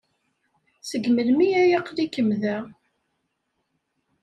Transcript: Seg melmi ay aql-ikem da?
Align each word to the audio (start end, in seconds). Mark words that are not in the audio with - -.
Seg 0.89 1.03
melmi 1.09 1.47
ay 1.61 1.71
aql-ikem 1.79 2.29
da? 2.41 2.57